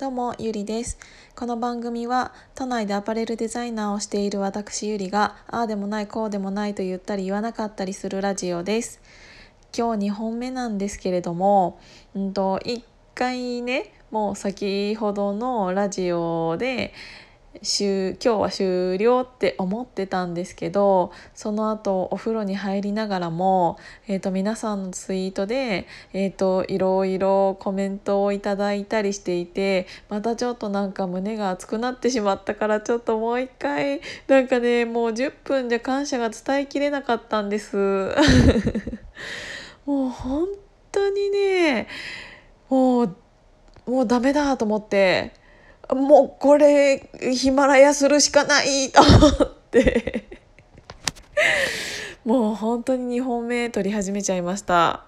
[0.00, 0.96] どうもゆりです。
[1.36, 9.02] この番組は都内でアパレルデザイナーをしている私ゆりがああでもないこうでもないと言ったり言わなかったりするラジオです。
[9.76, 11.78] 今日2本目なんですけれども
[12.14, 12.82] うんと1
[13.14, 16.94] 回ねもう先ほどのラジオで
[17.52, 23.76] 今日は終了って思ってたんですけどその後お風呂に入りながらも、
[24.06, 38.14] えーと、皆さんのツイートで、えーと、いろいろコメントをいただいたりしていてまたちょっとなんか胸が熱くなってしまったからちょっともう一回なんかねもう10分じゃ感謝が伝えきれなかったんです。
[39.86, 40.46] もう本
[40.92, 41.88] 当にね
[42.68, 43.16] もう
[43.86, 45.32] もうダメだと思って
[45.94, 50.40] もうこれヒマラヤするしかないと思って。
[52.24, 55.04] もう本当に2本目撮り始めちゃいました。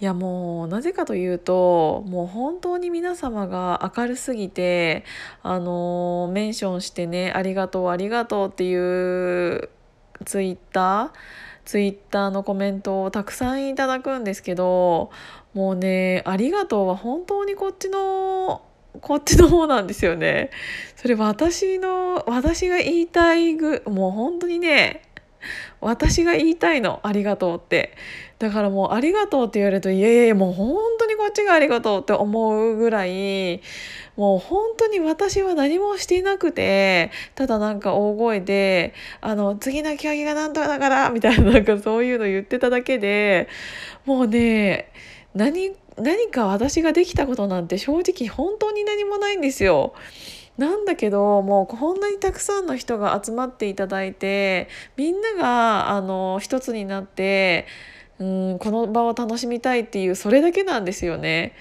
[0.00, 5.04] いやもうなぜかというともう本当に皆様が明るすぎて
[5.42, 9.70] あのメンションしてね「ありがとうありがとう」っていう
[10.24, 11.10] ツイッター
[11.64, 15.10] ツイッターのコメントをたくさんいただくんですけど
[15.54, 18.62] もうね「ありがとう」は本当にこっちの
[19.00, 20.50] こっちの方なんですよね。
[20.96, 25.02] それ私の私が言いたいぐもう本当にね
[25.80, 27.92] 私が言いたいの「ありがとう」って
[28.38, 33.60] だからもう「ありがとう」って言われるといやいやいやもう本当にこっちがありがとうって思うぐらい
[34.16, 43.48] もう本当に私は何もしていなくてただなんか大声で「あの次の競技がなんとかだから」みたいななんかそういうの言ってただけで
[44.06, 44.90] もうね
[45.34, 49.94] 何何か私ができたことなんて正直本当に何もないんですよ。
[50.56, 57.66] なんだけどもうこんなにたくさんの人が集まっていただいてみんながあの一つになって
[58.20, 61.54] うんこの場を楽しみたいっていうそれだけなんですよね。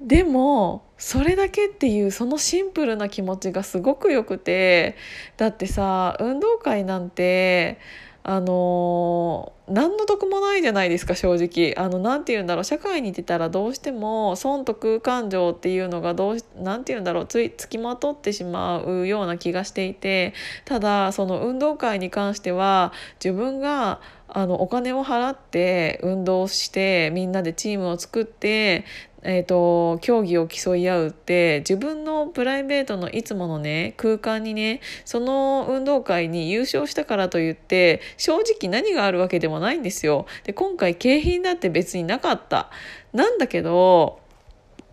[0.00, 4.96] でもそれだけっていうそのシンプルな気持ちがすごくよくて
[5.38, 7.78] だってさ運動会なんて
[8.22, 11.74] あの何の得もないじゃないですか正直。
[11.76, 20.34] あの何て言うんだろう社会に出たらどうしても損得感情っていうのがどう何て言うんだろうつつきまとってしまうような気がしていて
[20.64, 28.84] ただその運動会に関しては自分があのお金を払って運動してみんなでチームを作って
[29.28, 40.26] えーと、競技を競い合うって自分のプライベートのいつものね空間にねその運動会に優勝したからといって正直何があるわけでもないんですよ。
[40.44, 42.70] で今回景品だって別になかった。
[43.12, 44.20] なんだけど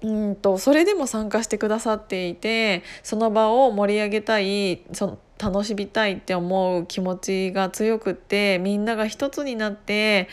[0.02, 10.30] うんとそれでも参加してくださっていてその場を盛り上げたいそ楽しみたいって思う気持ちが強くってみんなが一つになって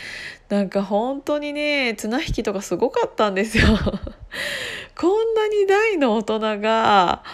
[0.48, 3.64] なんか本当にね綱引きとかすごかったんですよ。
[4.96, 7.24] こんなに大の大人が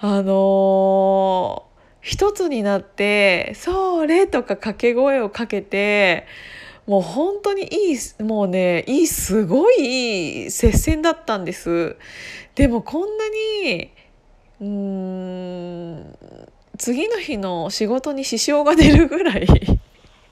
[0.00, 1.62] あのー、
[2.00, 6.26] 一つになって「それ!」とか掛け声をかけて
[6.86, 11.96] もう本当にいいもうねいいすごいいい接戦だったんです。
[12.54, 13.90] でもこんなに
[14.60, 16.16] うーん
[16.78, 19.46] 次の日の仕事に支障が出るぐらい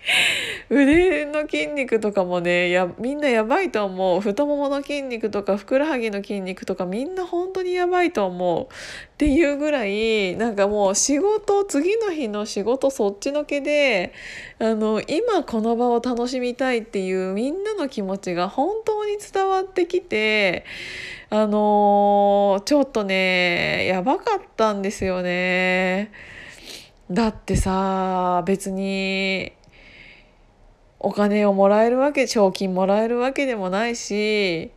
[0.69, 8.69] 腕の筋肉とかもねやみんなやばいと思う太ももの筋肉とかふくらはぎの筋肉とかみんな本当にやばいと思うっ
[9.17, 14.13] ていうぐらいなんかもう仕事次の日の仕事そっちのけで
[14.59, 20.65] あの今この場を楽しみたいっていうみんなの気持ちが本当に伝わってきて
[21.31, 26.34] あのー、ちょっとねやばかったんですよね。
[27.15, 29.53] だってさ別に
[30.99, 34.73] お金をもらえるわけ賞金もらえるわけでもないし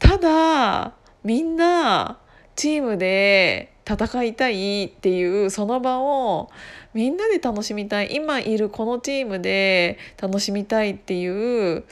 [0.00, 2.18] ただみんな
[2.56, 6.50] チームで戦いたいっていうその場を
[6.92, 11.84] みんなで楽しみたい今いるこのチームで楽しみたいっていう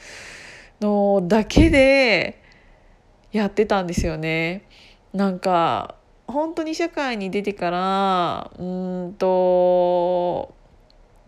[0.81, 2.43] のだけで
[3.31, 4.67] やってたんですよね。
[5.13, 5.95] なんか
[6.27, 10.53] 本当に社会に出てからうんと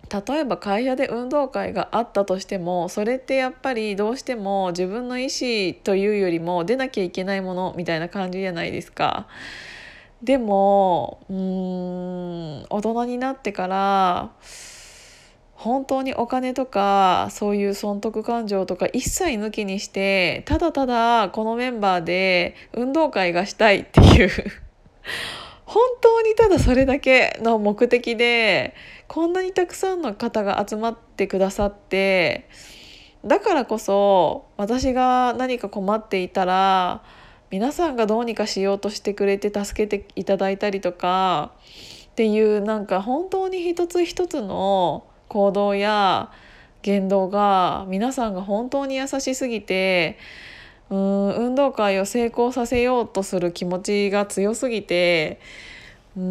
[0.09, 9.27] 例えば会社で運動会があったとしてもそれってやっぱりどうしても自分の意思というよりも出なきゃいけないものみたいな感じじゃないですか。
[10.23, 14.31] でもうん大人になってから
[15.53, 24.29] 本当にお金とかそういう損得感情とか一切抜きにしてただただこのメンバーで運動会がしたいっていう
[25.65, 28.73] 本当にただそれだけの目的で
[29.07, 32.47] こんなにたくさんの方が集まってくださって
[33.25, 37.03] だからこそ私が何か困っていたら
[37.49, 41.51] 皆さんがどうにかしようとしてくれて助けていただいたりとか
[42.11, 46.31] っていうなんか本当に一つ一つの行動や
[46.81, 50.17] 言動が皆さんが本当に優しすぎて
[50.89, 55.39] うん運動会を成功させようとする気持ちが強すぎて
[56.15, 56.27] うーん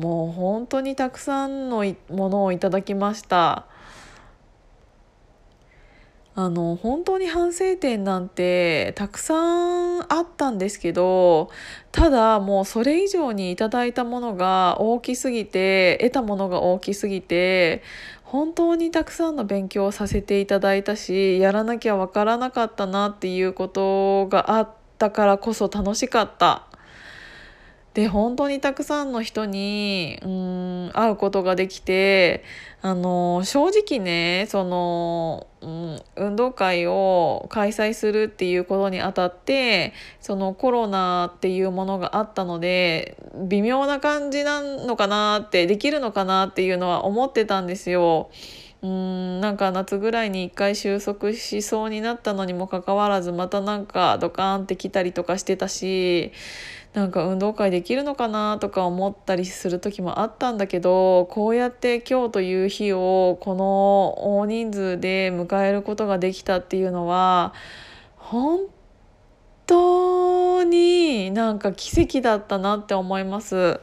[0.00, 3.66] もう本当にたくさんのものをいただきました。
[6.42, 11.50] あの本当に反省点なんてたくさんあったんですけど
[11.92, 17.82] ただもうそれ以上にいただいたものが大きすぎて得たものが大きすぎて
[18.24, 26.69] 本当にたくさんの勉強をさせていただいたしやらなきゃ分からなかったなっていうことがあったからこそ楽しかった。
[27.94, 32.44] で本当にたくさんの人にうん会うことができて
[32.82, 43.16] あの正直ねその、うん、運動会を開催するっていうことにあたってそのコロナっていうものがあったので
[43.48, 48.30] 微妙な感じなのかなってできるのかなっていうのは思ってたんですよ。
[48.82, 56.32] うんなんか夏ぐらいに一回収束しそうになったのにもかかわらずまたなんかドカーンって来たりとかしてたし
[56.94, 67.52] なんか運動会できるのかなとか思ったりする時もあったんだけどこうやって今日という日をこの大人数で迎えることができたっていうのは
[68.16, 68.79] 本当
[69.70, 73.80] 当になんか奇跡だったなって思います。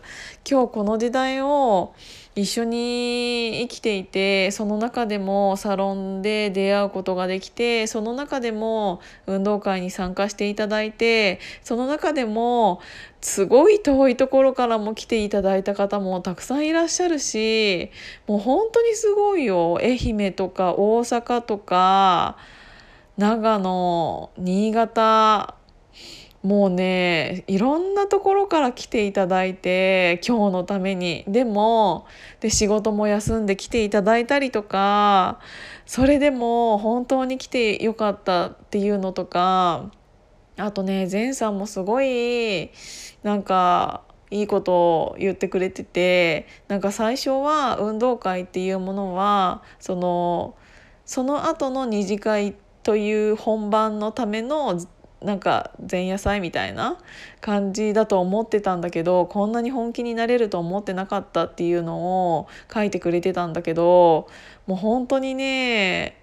[0.49, 1.93] 今日この時代を
[2.35, 12.79] 一緒に生きていてその中でもサロンで出会うことができてその中でも運動会に参加していただいてその中でも
[13.21, 17.89] すごい遠いところからも来ていただいた方もたくさんいらっしゃるし
[18.27, 22.37] もう本当にすごいよ愛媛とか大阪とか
[23.17, 25.56] 長野新潟
[26.43, 31.25] もうねいろんなところから来ていただいて今日のために。
[31.27, 32.05] でも
[32.39, 35.39] で仕事も休んで来ていただいたりとか
[35.85, 39.91] それでも本当に来てよかったっていうのとか
[40.57, 42.71] あとね善さんもすごい
[43.23, 50.55] なんかいいことを言ってくれててなんか最初は運動会っていうものはその
[51.05, 54.79] その後の二次会という本番のための
[55.21, 56.97] なんか前夜祭みたいな
[57.41, 64.27] 感じだと思ってたんだけどこんなに本気になれると思ってなかったっていうのを書いてくれてたんだけど
[64.67, 66.16] もう本当にね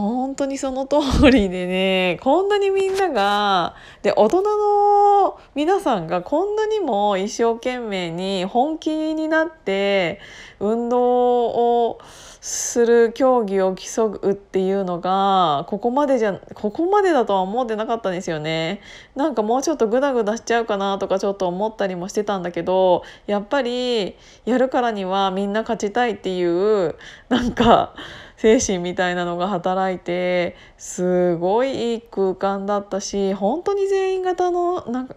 [0.00, 0.96] 本当にその通
[1.30, 10.20] りでねこんなにみんながで大人の皆さんがこんなにも一生懸命に本気になって
[10.58, 12.00] 運動を
[12.40, 18.80] する競技を競うっていうのがここまでじゃここまでだとは思ってなかったんですよね。
[19.16, 26.96] なんかもうちょっとグダグダしちゃうかなとかちょっと思ったりもしてたんだけどやっぱりやるからにはみんな勝ちたいっていう
[27.28, 27.94] なんか
[28.36, 35.14] 精神みたいなのが働いてすごいいい空間だったし本当に全員がのなんか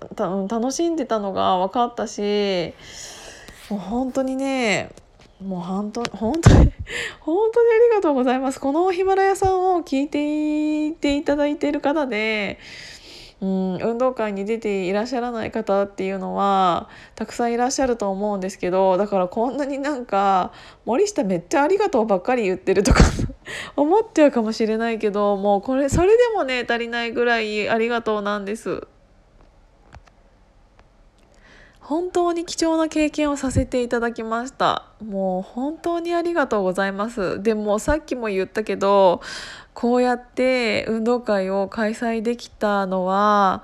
[0.47, 2.73] 楽しんでたのが分かったし
[3.69, 4.91] もう本当にね
[5.43, 6.71] もう本当本当に
[7.21, 8.59] 本当にありがとうございます。
[8.59, 12.57] このヒマラヤさんを聞いていていただいている方で、
[13.39, 20.51] うん、運動会に出ていらっしゃらない方っていうのはたくさんいらっしゃると思うんですけどだからこんなになんか
[20.85, 23.03] 森下めっちゃありがとうばっかり言ってるとか
[23.77, 28.87] 思っちゃうかもしれないけどもうこれそれでもね足りないぐらいありがとうなんです。
[31.87, 39.21] 本当に貴重な経験をさせていただきましたもう本当にありがとうございますでもさっきも言ったけど
[39.73, 43.63] こうやって運動会を開催できたのは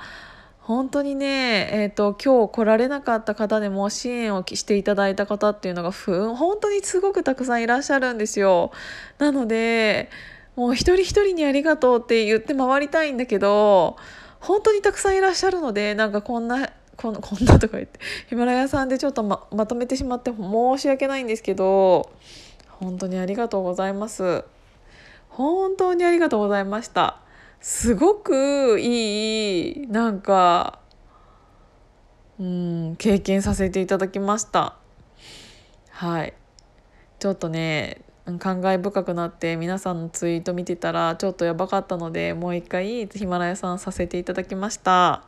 [0.62, 8.72] 本当にね、えーと、今日来られなかった方でも支援をしていただいた方っていうのが本当にすごくたくさんいらっしゃるんですよ。
[9.18, 10.10] なので
[10.56, 13.98] もう一人一人にありがとうって言って回りたいんだけど
[14.40, 16.70] 本当にたくさんいらっしゃるのでなんかこんな
[17.04, 22.10] こん こんなとか言ってヒマラヤさんでちょっとままとめてしまって申し訳ないんですけど
[22.70, 24.46] 本当にありがとうございます。
[25.28, 27.20] 本当にありがとうございました。
[27.60, 30.80] すごくいいなんか
[32.40, 34.76] うん経験させていただきました。
[35.90, 36.34] はい。
[37.20, 38.02] ちょっとね
[38.40, 45.24] 感慨深くなって皆さんのツイート見てたらちょっとやばかったのでもう一回ヒマラヤさんさせていただきました。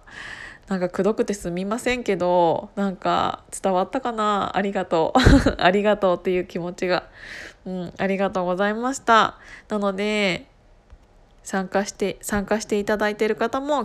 [0.67, 4.57] なんかくどくてすみませんけどなんか伝わったかな？
[4.57, 5.55] ありがとう。
[5.61, 7.03] ありがとうっていう気持ちが、
[7.65, 9.37] うん、ありがとうございました。
[9.69, 10.47] なので
[11.43, 13.73] 参加して参加していただいている方も